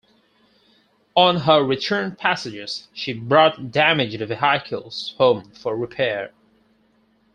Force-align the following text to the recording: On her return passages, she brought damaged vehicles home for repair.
On 1.15 1.41
her 1.41 1.61
return 1.63 2.15
passages, 2.15 2.87
she 2.91 3.13
brought 3.13 3.69
damaged 3.69 4.19
vehicles 4.27 5.13
home 5.19 5.51
for 5.51 5.75
repair. 5.77 6.31